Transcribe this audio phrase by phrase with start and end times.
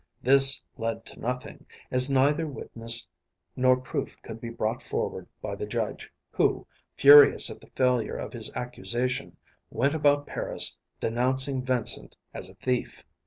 [0.23, 3.07] This led to nothing, as neither witness
[3.55, 6.65] nor proof could be brought forward by the judge, who,
[6.97, 9.37] furious at the failure of his accusation,
[9.69, 13.03] went about Paris denouncing Vincent as a thief.